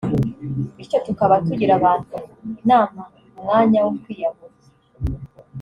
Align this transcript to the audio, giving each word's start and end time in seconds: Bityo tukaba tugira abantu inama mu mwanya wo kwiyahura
Bityo 0.75 0.97
tukaba 1.05 1.35
tugira 1.47 1.71
abantu 1.79 2.15
inama 2.61 3.01
mu 3.31 3.39
mwanya 3.43 3.79
wo 3.85 3.91
kwiyahura 4.01 4.55